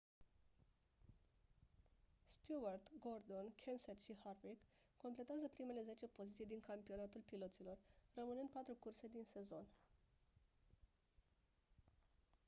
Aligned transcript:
stewart 2.25 2.91
gordon 3.01 3.51
kenseth 3.57 4.01
și 4.01 4.17
harvick 4.23 4.61
completează 4.97 5.47
primele 5.47 5.81
zece 5.85 6.07
poziții 6.07 6.45
din 6.45 6.59
campionatul 6.59 7.21
piloților 7.21 7.77
rămânând 8.13 8.49
patru 8.49 8.73
curse 8.79 9.07
din 9.07 9.23
sezon 9.25 9.65